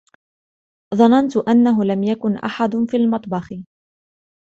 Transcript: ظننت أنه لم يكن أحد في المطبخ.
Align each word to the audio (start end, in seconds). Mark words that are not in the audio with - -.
ظننت 0.95 1.37
أنه 1.37 1.83
لم 1.85 2.03
يكن 2.03 2.35
أحد 2.35 2.69
في 2.91 2.97
المطبخ. 2.97 3.49